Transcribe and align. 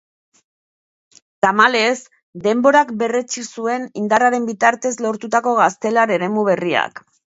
Tamalez, 1.45 1.91
denborak 2.47 2.93
berretsi 3.03 3.45
zuen 3.57 3.85
indarraren 4.05 4.49
bitartez 4.51 4.93
lortutako 5.07 5.55
gaztelar 5.61 6.15
eremu 6.19 6.49
berriak. 6.49 7.05